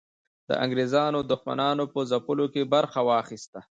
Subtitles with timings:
[0.47, 3.59] د انګریزانو دښمنانو په ځپلو کې برخه واخیسته.